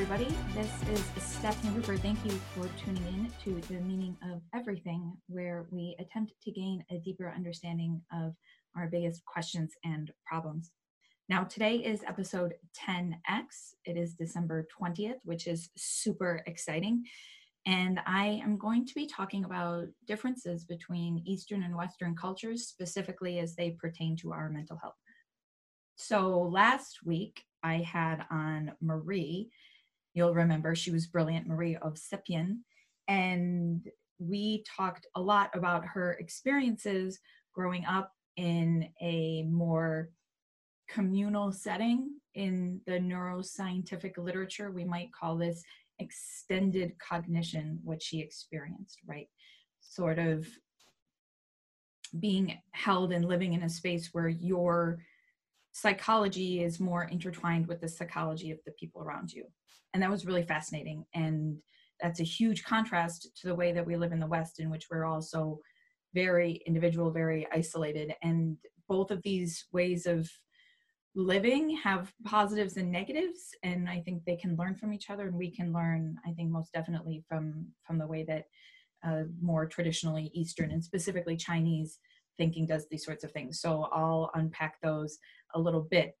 [0.00, 0.32] everybody.
[0.54, 1.98] This is Stephanie Rupert.
[1.98, 6.84] Thank you for tuning in to The Meaning of Everything, where we attempt to gain
[6.88, 8.36] a deeper understanding of
[8.76, 10.70] our biggest questions and problems.
[11.28, 13.74] Now, today is episode 10X.
[13.86, 17.02] It is December 20th, which is super exciting.
[17.66, 23.40] And I am going to be talking about differences between Eastern and Western cultures, specifically
[23.40, 24.94] as they pertain to our mental health.
[25.96, 29.50] So, last week I had on Marie,
[30.14, 32.58] You'll remember she was brilliant, Marie of Ovsepian.
[33.06, 33.86] And
[34.18, 37.20] we talked a lot about her experiences
[37.54, 40.10] growing up in a more
[40.88, 44.70] communal setting in the neuroscientific literature.
[44.70, 45.62] We might call this
[45.98, 49.28] extended cognition, what she experienced, right?
[49.80, 50.46] Sort of
[52.20, 54.98] being held and living in a space where your
[55.72, 59.44] psychology is more intertwined with the psychology of the people around you
[59.92, 61.04] and that was really fascinating.
[61.14, 61.58] And
[62.00, 64.86] that's a huge contrast to the way that we live in the west in which
[64.90, 65.60] we're also
[66.14, 68.14] very individual very isolated.
[68.22, 68.56] And
[68.88, 70.30] both of these ways of
[71.14, 73.50] living have positives and negatives.
[73.62, 75.26] And i think they can learn from each other.
[75.28, 78.44] And we can learn i think most definitely from from the way that
[79.06, 81.98] uh, more traditionally eastern and specifically chinese
[82.36, 83.60] thinking does these sorts of things.
[83.60, 85.18] So i'll unpack those
[85.54, 86.16] a little bit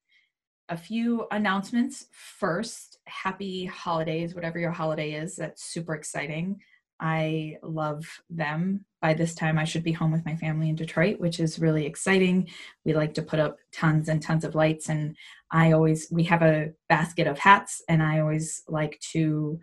[0.68, 2.06] a few announcements.
[2.12, 5.36] First, happy holidays, whatever your holiday is.
[5.36, 6.60] That's super exciting.
[7.00, 8.84] I love them.
[9.00, 11.86] By this time, I should be home with my family in Detroit, which is really
[11.86, 12.48] exciting.
[12.84, 15.16] We like to put up tons and tons of lights, and
[15.50, 19.60] I always, we have a basket of hats, and I always like to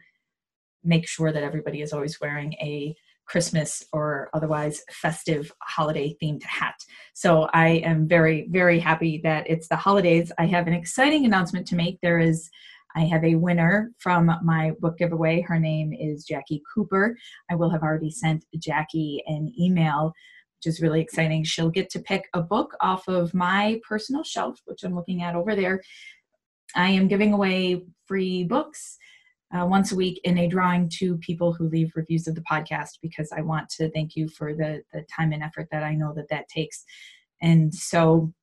[0.83, 2.95] make sure that everybody is always wearing a
[3.27, 6.75] Christmas or otherwise festive holiday themed hat.
[7.13, 10.31] So I am very, very happy that it's the holidays.
[10.37, 11.99] I have an exciting announcement to make.
[12.01, 12.49] There is
[12.97, 15.41] I have a winner from my book giveaway.
[15.41, 17.17] Her name is Jackie Cooper.
[17.51, 20.13] I will have already sent Jackie an email,
[20.57, 21.43] which is really exciting.
[21.43, 25.35] She'll get to pick a book off of my personal shelf, which I'm looking at
[25.35, 25.81] over there.
[26.73, 28.97] I am giving away free books
[29.55, 32.99] uh, once a week in a drawing to people who leave reviews of the podcast
[33.01, 36.13] because I want to thank you for the the time and effort that I know
[36.15, 36.83] that that takes.
[37.41, 38.33] And so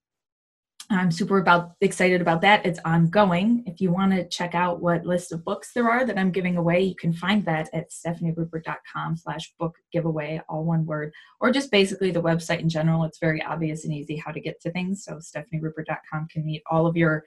[0.90, 2.66] I'm super about excited about that.
[2.66, 3.64] It's ongoing.
[3.66, 6.56] If you want to check out what list of books there are that I'm giving
[6.56, 11.70] away, you can find that at stephanierupert.com slash book giveaway, all one word, or just
[11.70, 13.04] basically the website in general.
[13.04, 15.04] It's very obvious and easy how to get to things.
[15.04, 17.24] So stephanierupert.com can meet all of your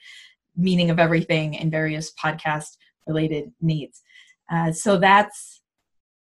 [0.56, 4.01] meaning of everything in various podcast related needs.
[4.51, 5.61] Uh, so that's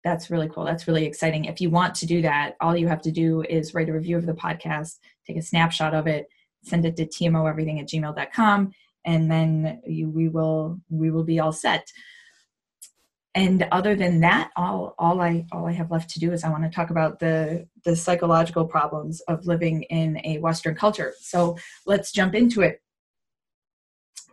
[0.04, 0.64] that's really cool.
[0.64, 1.44] That's really exciting.
[1.44, 4.16] If you want to do that, all you have to do is write a review
[4.16, 6.26] of the podcast, take a snapshot of it,
[6.64, 8.72] send it to tmoeverything at gmail.com,
[9.04, 11.86] and then you, we will we will be all set.
[13.34, 16.50] And other than that, all all I all I have left to do is I
[16.50, 21.14] want to talk about the the psychological problems of living in a Western culture.
[21.20, 21.56] So
[21.86, 22.82] let's jump into it.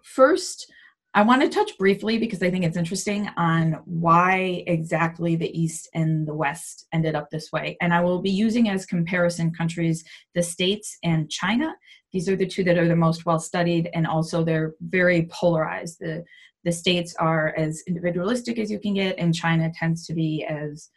[0.03, 0.71] First,
[1.19, 5.89] I want to touch briefly because I think it's interesting on why exactly the East
[5.93, 7.75] and the West ended up this way.
[7.81, 11.75] And I will be using as comparison countries the States and China.
[12.13, 15.97] These are the two that are the most well studied, and also they're very polarized.
[15.99, 16.23] The,
[16.63, 20.89] the States are as individualistic as you can get, and China tends to be as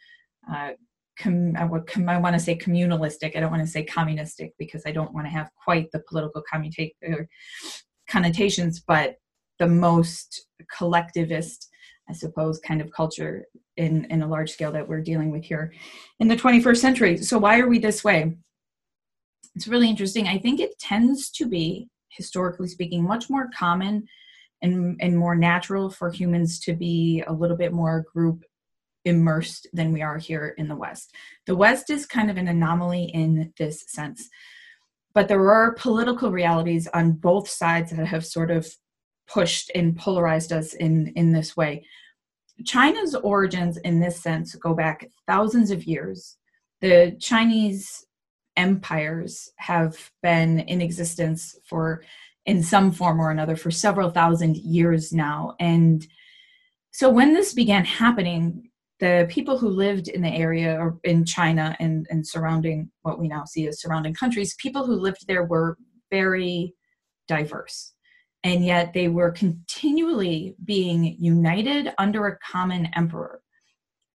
[0.49, 0.69] uh,
[1.19, 3.35] Com, I, would, com, I want to say communalistic.
[3.35, 6.41] I don't want to say communistic because I don't want to have quite the political
[6.51, 6.89] commuta-
[8.09, 9.17] connotations, but
[9.63, 10.47] the most
[10.77, 11.69] collectivist
[12.09, 13.45] I suppose, kind of culture
[13.77, 15.71] in, in a large scale that we're dealing with here
[16.19, 17.17] in the 21st century.
[17.17, 18.35] So, why are we this way?
[19.55, 20.27] It's really interesting.
[20.27, 24.05] I think it tends to be, historically speaking, much more common
[24.61, 28.43] and, and more natural for humans to be a little bit more group
[29.05, 31.13] immersed than we are here in the West.
[31.45, 34.29] The West is kind of an anomaly in this sense.
[35.13, 38.67] But there are political realities on both sides that have sort of
[39.33, 41.83] pushed and polarized us in in this way.
[42.65, 46.37] China's origins in this sense go back thousands of years.
[46.81, 48.05] The chinese
[48.55, 52.03] empires have been in existence for
[52.45, 55.55] in some form or another for several thousand years now.
[55.59, 56.05] And
[56.91, 58.69] so when this began happening
[58.99, 63.27] the people who lived in the area or in china and, and surrounding what we
[63.27, 65.77] now see as surrounding countries people who lived there were
[66.11, 66.73] very
[67.27, 67.93] diverse
[68.43, 73.41] and yet they were continually being united under a common emperor.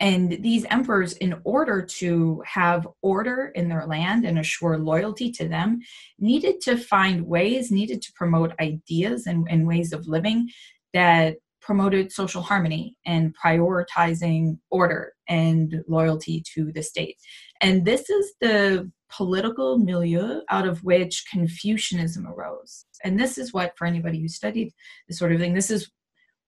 [0.00, 5.48] And these emperors, in order to have order in their land and assure loyalty to
[5.48, 5.80] them,
[6.20, 10.50] needed to find ways, needed to promote ideas and, and ways of living
[10.92, 17.16] that promoted social harmony and prioritizing order and loyalty to the state.
[17.60, 22.84] And this is the political milieu out of which Confucianism arose.
[23.04, 24.72] And this is what, for anybody who studied
[25.06, 25.90] this sort of thing, this is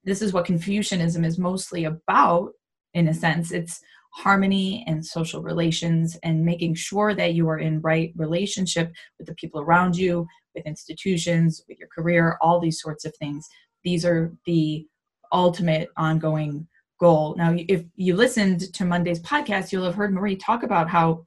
[0.04, 2.52] this is what Confucianism is mostly about,
[2.94, 3.52] in a sense.
[3.52, 3.80] It's
[4.12, 9.34] harmony and social relations and making sure that you are in right relationship with the
[9.34, 13.46] people around you, with institutions, with your career, all these sorts of things.
[13.84, 14.86] These are the
[15.32, 16.66] ultimate ongoing
[17.00, 17.34] goal.
[17.36, 21.24] Now, if you listened to Monday's podcast, you'll have heard Marie talk about how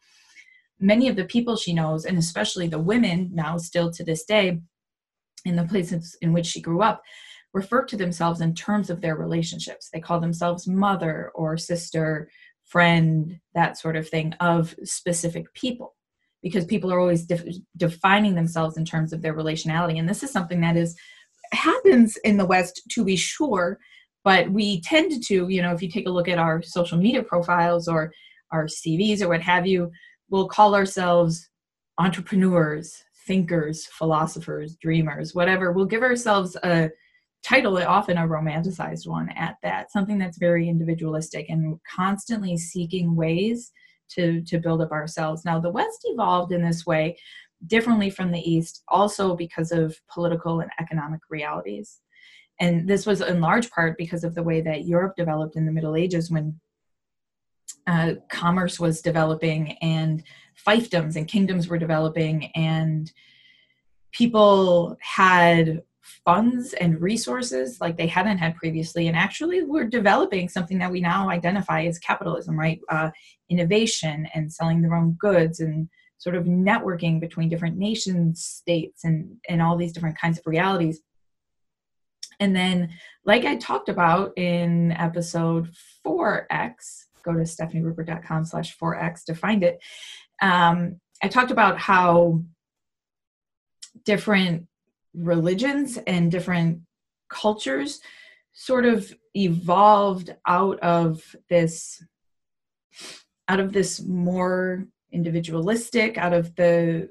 [0.80, 4.62] many of the people she knows, and especially the women now, still to this day,
[5.46, 7.02] in the places in which she grew up,
[7.54, 9.90] refer to themselves in terms of their relationships.
[9.92, 12.30] They call themselves mother or sister,
[12.64, 15.96] friend, that sort of thing, of specific people.
[16.42, 17.46] Because people are always def-
[17.78, 19.98] defining themselves in terms of their relationality.
[19.98, 20.96] And this is something that is
[21.54, 23.80] happens in the West to be sure,
[24.24, 27.24] but we tend to, you know, if you take a look at our social media
[27.24, 28.12] profiles or
[28.52, 29.92] our CVs or what have you,
[30.30, 31.50] we'll call ourselves
[31.98, 35.72] entrepreneurs, thinkers, philosophers, dreamers, whatever.
[35.72, 36.90] We'll give ourselves a
[37.44, 43.72] title, often a romanticized one at that, something that's very individualistic and constantly seeking ways
[44.12, 45.44] to, to build up ourselves.
[45.44, 47.18] Now, the West evolved in this way
[47.68, 52.00] differently from the East, also because of political and economic realities.
[52.63, 55.71] And this was in large part because of the way that Europe developed in the
[55.71, 56.62] Middle Ages when
[57.88, 60.24] uh, commerce was developing and
[60.65, 63.12] fiefdoms and kingdoms were developing and
[64.13, 65.81] people had
[66.25, 71.01] funds and resources like they hadn't had previously and actually we're developing something that we
[71.01, 72.80] now identify as capitalism right?
[72.88, 73.12] Uh,
[73.50, 79.36] innovation and selling their own goods and sort of networking between different nation states and
[79.50, 81.01] and all these different kinds of realities
[82.39, 82.89] and then
[83.25, 85.69] like i talked about in episode
[86.06, 89.80] 4x go to stephanierupert.com slash 4x to find it.
[90.41, 92.44] Um, i talked about how
[94.06, 94.68] different
[95.13, 96.81] religions and different
[97.30, 98.01] cultures
[98.53, 102.03] sort of evolved out of this
[103.47, 107.09] out of this more individualistic out of the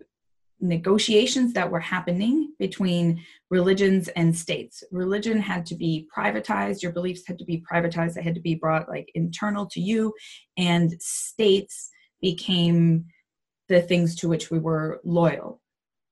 [0.62, 4.82] negotiations that were happening between religions and states.
[4.92, 8.54] Religion had to be privatized, your beliefs had to be privatized, they had to be
[8.54, 10.14] brought like internal to you,
[10.56, 13.04] and states became
[13.68, 15.60] the things to which we were loyal.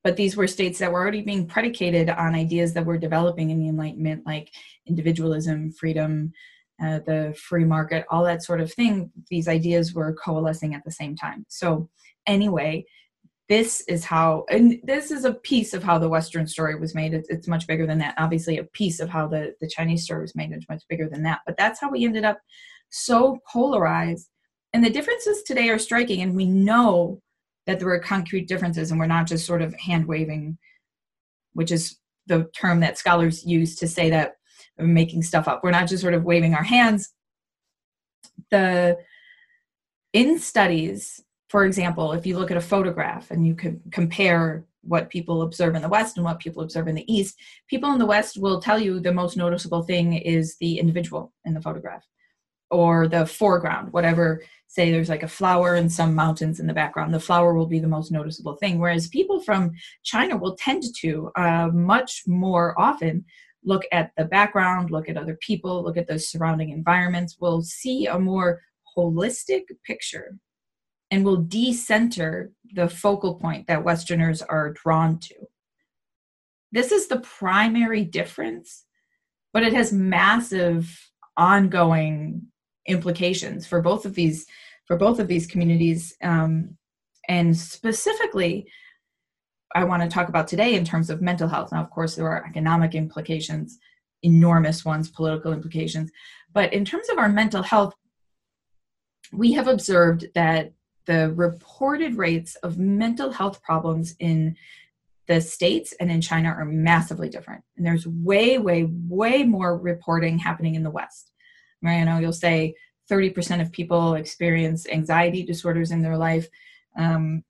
[0.02, 3.60] But these were states that were already being predicated on ideas that were developing in
[3.60, 4.50] the Enlightenment, like
[4.86, 6.32] individualism, freedom,
[6.82, 10.90] uh, the free market, all that sort of thing, these ideas were coalescing at the
[10.90, 11.44] same time.
[11.48, 11.90] So,
[12.26, 12.86] anyway,
[13.50, 17.12] this is how, and this is a piece of how the Western story was made.
[17.12, 18.14] It's, it's much bigger than that.
[18.16, 21.24] Obviously, a piece of how the, the Chinese story was made is much bigger than
[21.24, 21.40] that.
[21.44, 22.38] But that's how we ended up
[22.90, 24.28] so polarized.
[24.72, 27.20] And the differences today are striking, and we know
[27.66, 30.56] that there were concrete differences, and we're not just sort of hand waving,
[31.54, 31.98] which is
[32.28, 34.34] the term that scholars use to say that
[34.78, 35.64] we're making stuff up.
[35.64, 37.12] We're not just sort of waving our hands.
[38.52, 38.96] The
[40.12, 41.20] in studies,
[41.50, 45.74] for example, if you look at a photograph and you could compare what people observe
[45.74, 48.60] in the West and what people observe in the East, people in the West will
[48.60, 52.06] tell you the most noticeable thing is the individual in the photograph
[52.70, 54.44] or the foreground, whatever.
[54.68, 57.80] Say there's like a flower and some mountains in the background, the flower will be
[57.80, 58.78] the most noticeable thing.
[58.78, 59.72] Whereas people from
[60.04, 63.24] China will tend to uh, much more often
[63.64, 68.06] look at the background, look at other people, look at the surrounding environments, we'll see
[68.06, 68.60] a more
[68.96, 70.38] holistic picture
[71.10, 75.34] and will decenter the focal point that Westerners are drawn to.
[76.72, 78.84] This is the primary difference,
[79.52, 82.42] but it has massive ongoing
[82.86, 84.46] implications for both of these
[84.86, 86.76] for both of these communities um,
[87.28, 88.66] and specifically
[89.74, 91.70] I want to talk about today in terms of mental health.
[91.72, 93.78] Now, of course, there are economic implications,
[94.22, 96.10] enormous ones, political implications.
[96.52, 97.94] But in terms of our mental health,
[99.32, 100.72] we have observed that
[101.06, 104.56] the reported rates of mental health problems in
[105.26, 107.62] the States and in China are massively different.
[107.76, 111.32] And there's way, way, way more reporting happening in the West.
[111.82, 112.74] Mariano, you'll say
[113.10, 116.48] 30% of people experience anxiety disorders in their life.
[116.96, 117.44] Um,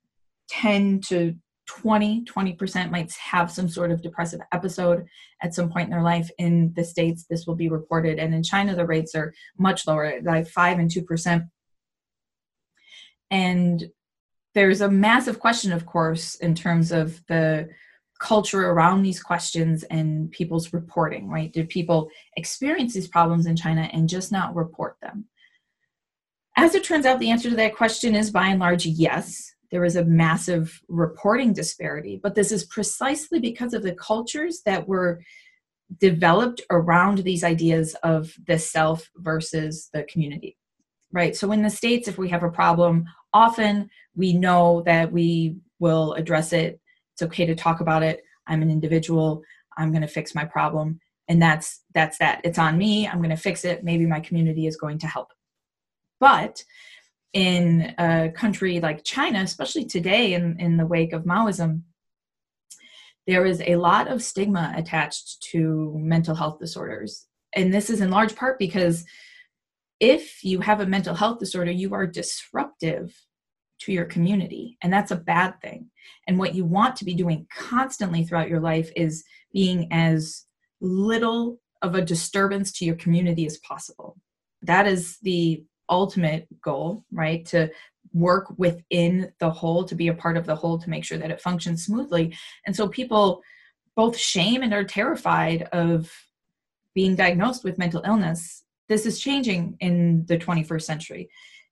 [0.49, 1.35] 10 to
[1.67, 5.05] 20 20% might have some sort of depressive episode
[5.41, 8.43] at some point in their life in the states this will be reported and in
[8.43, 11.49] china the rates are much lower like 5 and 2%
[13.31, 13.89] and
[14.53, 17.69] there's a massive question of course in terms of the
[18.21, 21.51] culture around these questions and people's reporting, right?
[21.51, 25.25] Did people experience these problems in China and just not report them?
[26.55, 29.55] As it turns out, the answer to that question is by and large yes.
[29.71, 34.87] There is a massive reporting disparity, but this is precisely because of the cultures that
[34.87, 35.23] were
[35.99, 40.57] developed around these ideas of the self versus the community,
[41.11, 41.35] right?
[41.35, 46.13] So in the States, if we have a problem, often we know that we will
[46.13, 46.79] address it.
[47.13, 48.23] It's okay to talk about it.
[48.47, 49.41] I'm an individual.
[49.77, 50.99] I'm going to fix my problem.
[51.27, 52.41] And that's that's that.
[52.43, 53.07] It's on me.
[53.07, 53.83] I'm going to fix it.
[53.83, 55.29] Maybe my community is going to help.
[56.19, 56.63] But
[57.33, 61.83] in a country like China, especially today in, in the wake of Maoism,
[63.27, 67.27] there is a lot of stigma attached to mental health disorders.
[67.53, 69.05] And this is in large part because
[70.01, 73.15] if you have a mental health disorder, you are disruptive
[73.81, 75.89] to your community, and that's a bad thing.
[76.27, 80.45] And what you want to be doing constantly throughout your life is being as
[80.81, 84.17] little of a disturbance to your community as possible.
[84.63, 87.45] That is the ultimate goal, right?
[87.47, 87.71] To
[88.13, 91.31] work within the whole, to be a part of the whole, to make sure that
[91.31, 92.35] it functions smoothly.
[92.65, 93.41] And so people
[93.95, 96.11] both shame and are terrified of
[96.95, 98.60] being diagnosed with mental illness.
[98.91, 101.29] This is changing in the 21st century.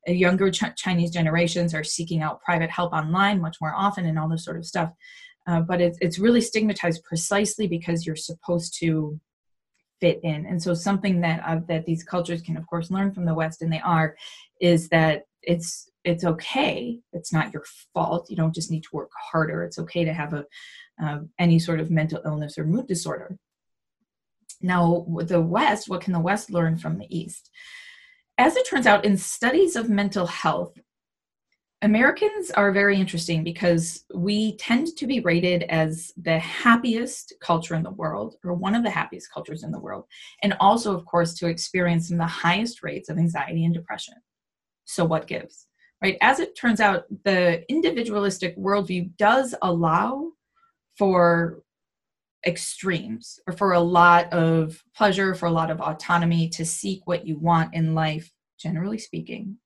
[0.07, 4.17] Uh, younger Ch- Chinese generations are seeking out private help online much more often and
[4.17, 4.93] all this sort of stuff.
[5.45, 9.19] Uh, but it's, it's really stigmatized precisely because you're supposed to
[9.99, 10.45] fit in.
[10.45, 13.61] And so something that uh, that these cultures can of course learn from the West,
[13.61, 14.15] and they are,
[14.61, 16.99] is that it's it's okay.
[17.11, 18.29] It's not your fault.
[18.29, 19.65] You don't just need to work harder.
[19.65, 20.45] It's okay to have a
[21.03, 23.37] uh, any sort of mental illness or mood disorder.
[24.61, 27.49] Now, the West, what can the West learn from the East?
[28.37, 30.73] As it turns out, in studies of mental health,
[31.81, 37.83] Americans are very interesting because we tend to be rated as the happiest culture in
[37.83, 40.03] the world, or one of the happiest cultures in the world,
[40.43, 44.15] and also, of course, to experience some of the highest rates of anxiety and depression.
[44.83, 45.67] So, what gives?
[46.01, 46.17] Right?
[46.21, 50.31] As it turns out, the individualistic worldview does allow
[50.97, 51.61] for
[52.45, 57.25] extremes or for a lot of pleasure, for a lot of autonomy to seek what
[57.25, 59.57] you want in life, generally speaking,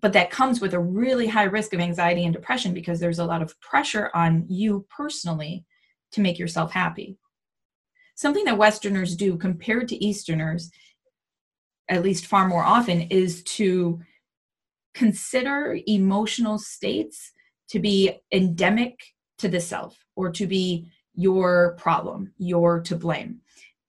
[0.00, 3.24] but that comes with a really high risk of anxiety and depression because there's a
[3.24, 5.64] lot of pressure on you personally
[6.12, 7.18] to make yourself happy.
[8.14, 10.70] Something that Westerners do compared to Easterners,
[11.88, 14.00] at least far more often, is to
[14.94, 17.32] consider emotional states
[17.70, 18.98] to be endemic
[19.38, 23.40] to the self or to be your problem, you're to blame.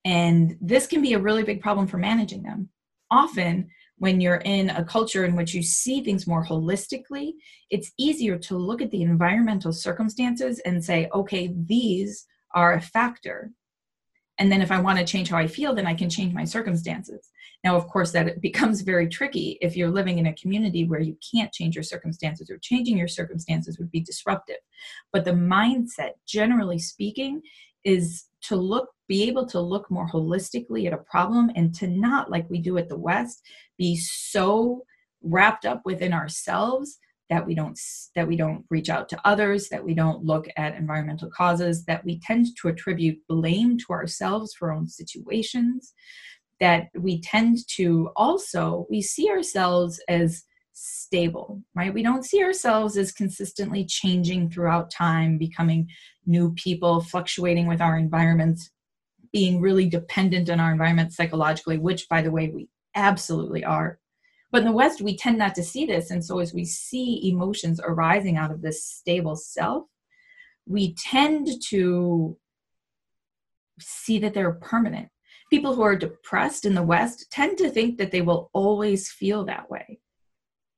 [0.04, 2.70] And this can be a really big problem for managing them.
[3.12, 3.70] Often,
[4.00, 7.34] when you're in a culture in which you see things more holistically,
[7.70, 13.52] it's easier to look at the environmental circumstances and say, okay, these are a factor.
[14.40, 16.46] And then if I want to change how I feel, then I can change my
[16.46, 17.30] circumstances.
[17.64, 21.18] Now, of course, that becomes very tricky if you're living in a community where you
[21.32, 24.58] can't change your circumstances or changing your circumstances would be disruptive.
[25.12, 27.42] But the mindset, generally speaking,
[27.84, 32.30] is to look be able to look more holistically at a problem and to not
[32.30, 33.42] like we do at the west
[33.78, 34.84] be so
[35.24, 37.80] wrapped up within ourselves that we don't
[38.16, 42.04] that we don't reach out to others that we don't look at environmental causes that
[42.04, 45.94] we tend to attribute blame to ourselves for our own situations
[46.60, 50.44] that we tend to also we see ourselves as
[50.74, 51.94] stable right?
[51.94, 55.90] We don't see ourselves as consistently changing throughout time becoming
[56.26, 58.70] new people fluctuating with our environments
[59.34, 64.00] being really dependent on our environment psychologically which by the way we absolutely are
[64.52, 66.12] but in the west we tend not to see this.
[66.12, 69.86] And so as we see emotions arising out of this stable self
[70.70, 72.38] we tend to
[73.80, 75.10] see that they're permanent.
[75.50, 79.44] People who are depressed in the west tend to think that they will always feel
[79.46, 80.00] that way.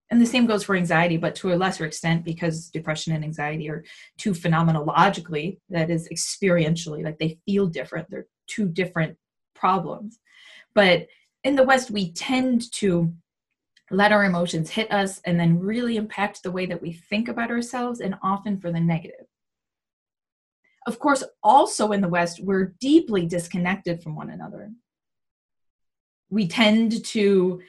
[0.10, 3.70] And the same goes for anxiety but to a lesser extent because depression and anxiety
[3.70, 3.84] are
[4.18, 8.10] two phenomenologically that is experientially like they feel different.
[8.10, 9.18] They're two different
[9.56, 10.20] problems.
[10.74, 11.08] But
[11.44, 13.14] in the west we tend to
[13.92, 17.52] let our emotions hit us and then really impact the way that we think about
[17.52, 19.26] ourselves and often for the negative.
[20.88, 24.72] Of course also in the west we're deeply disconnected from one another.
[26.30, 27.62] We tend to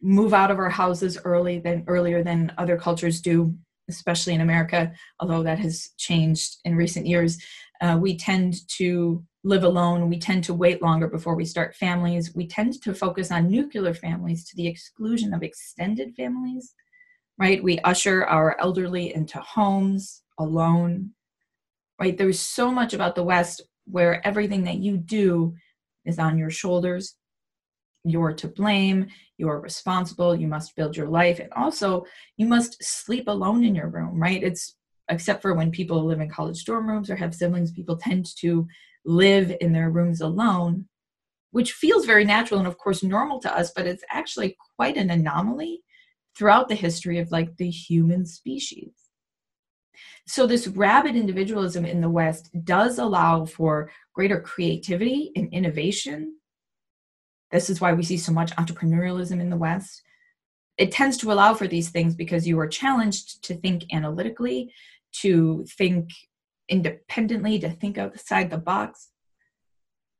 [0.00, 3.54] move out of our houses early than earlier than other cultures do
[3.88, 7.38] especially in america although that has changed in recent years.
[7.80, 12.34] Uh, we tend to live alone we tend to wait longer before we start families
[12.34, 16.74] we tend to focus on nuclear families to the exclusion of extended families
[17.38, 21.10] right we usher our elderly into homes alone
[22.00, 22.16] right?
[22.16, 25.54] There's so much about the West where everything that you do
[26.04, 27.16] is on your shoulders.
[28.04, 29.06] You're to blame,
[29.38, 32.04] you're responsible, you must build your life, and also
[32.36, 34.42] you must sleep alone in your room, right?
[34.42, 34.76] It's
[35.10, 38.66] except for when people live in college dorm rooms or have siblings, people tend to
[39.04, 40.86] live in their rooms alone,
[41.50, 45.10] which feels very natural and, of course, normal to us, but it's actually quite an
[45.10, 45.82] anomaly
[46.36, 48.92] throughout the history of like the human species.
[50.26, 56.36] So, this rabid individualism in the West does allow for greater creativity and innovation.
[57.50, 60.02] This is why we see so much entrepreneurialism in the West.
[60.76, 64.72] It tends to allow for these things because you are challenged to think analytically,
[65.20, 66.10] to think
[66.68, 69.10] independently, to think outside the box.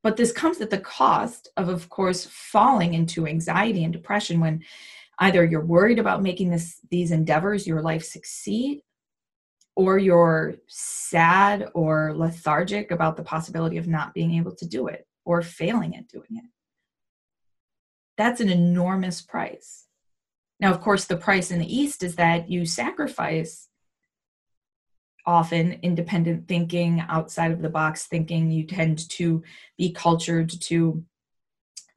[0.02, 4.62] But this comes at the cost of, of course, falling into anxiety and depression when
[5.18, 8.82] either you're worried about making this these endeavors your life succeed
[9.76, 15.06] or you're sad or lethargic about the possibility of not being able to do it
[15.24, 16.44] or failing at doing it
[18.16, 19.86] that's an enormous price
[20.60, 23.68] now of course the price in the east is that you sacrifice
[25.26, 29.42] often independent thinking outside of the box thinking you tend to
[29.78, 31.04] be cultured to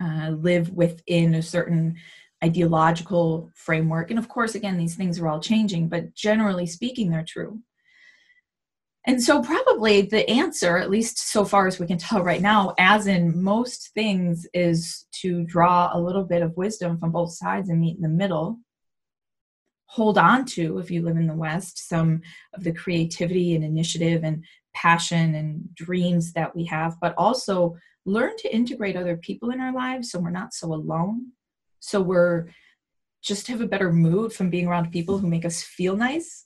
[0.01, 1.95] uh, live within a certain
[2.43, 4.09] ideological framework.
[4.09, 7.59] And of course, again, these things are all changing, but generally speaking, they're true.
[9.07, 12.73] And so, probably the answer, at least so far as we can tell right now,
[12.77, 17.69] as in most things, is to draw a little bit of wisdom from both sides
[17.69, 18.59] and meet in the middle.
[19.87, 22.21] Hold on to, if you live in the West, some
[22.53, 27.75] of the creativity and initiative and passion and dreams that we have, but also
[28.05, 31.27] learn to integrate other people in our lives so we're not so alone.
[31.79, 32.47] So we're
[33.21, 36.45] just have a better mood from being around people who make us feel nice.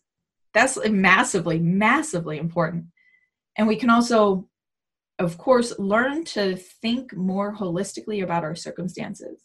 [0.54, 2.86] That's massively massively important.
[3.58, 4.48] And we can also
[5.20, 9.44] of course learn to think more holistically about our circumstances.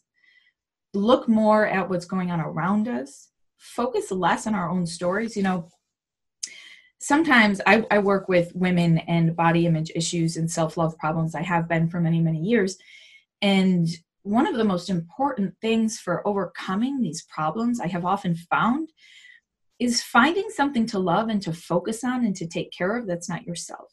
[0.95, 3.29] Look more at what's going on around us
[3.59, 5.69] focus less on our own stories you know.
[6.99, 11.35] Sometimes I, I work with women and body image issues and self-love problems.
[11.35, 12.79] I have been for many many years.
[13.43, 13.89] And
[14.23, 18.89] one of the most important things for overcoming these problems I have often found
[19.79, 23.29] is finding something to love and to focus on and to take care of that's
[23.29, 23.93] not yourself.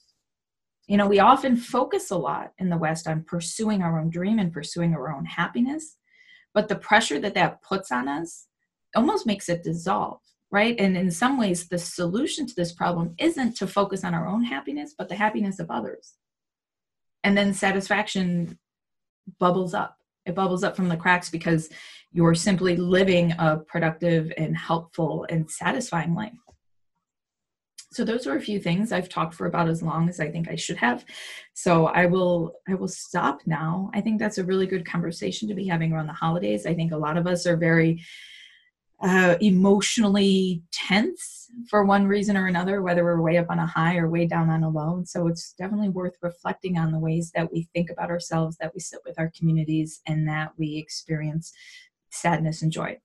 [0.87, 4.39] You know, we often focus a lot in the West on pursuing our own dream
[4.39, 5.97] and pursuing our own happiness,
[6.53, 8.47] but the pressure that that puts on us
[8.95, 10.19] almost makes it dissolve,
[10.51, 10.75] right?
[10.79, 14.43] And in some ways, the solution to this problem isn't to focus on our own
[14.43, 16.13] happiness, but the happiness of others.
[17.23, 18.57] And then satisfaction
[19.39, 21.69] bubbles up it bubbles up from the cracks because
[22.11, 26.33] you're simply living a productive and helpful and satisfying life.
[27.91, 30.49] So those are a few things I've talked for about as long as I think
[30.49, 31.05] I should have.
[31.53, 33.91] So I will I will stop now.
[33.93, 36.65] I think that's a really good conversation to be having around the holidays.
[36.65, 38.03] I think a lot of us are very
[39.03, 43.97] uh, emotionally tense for one reason or another, whether we're way up on a high
[43.97, 44.95] or way down on a low.
[44.95, 48.73] And So it's definitely worth reflecting on the ways that we think about ourselves, that
[48.73, 51.51] we sit with our communities, and that we experience
[52.11, 52.97] sadness and joy.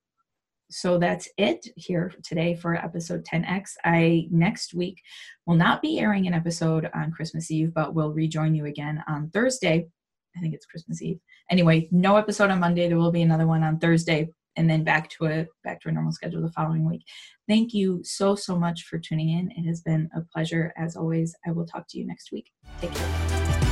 [0.71, 3.71] So that's it here today for episode 10x.
[3.85, 5.03] I next week
[5.47, 9.31] will not be airing an episode on Christmas Eve, but will rejoin you again on
[9.31, 9.89] Thursday.
[10.37, 11.19] I think it's Christmas Eve.
[11.51, 12.87] Anyway, no episode on Monday.
[12.87, 14.29] There will be another one on Thursday
[14.59, 17.05] and then back to a back to a normal schedule the following week.
[17.49, 19.51] Thank you so so much for tuning in.
[19.53, 21.35] It has been a pleasure as always.
[21.47, 22.51] I will talk to you next week.
[22.81, 23.68] Take care.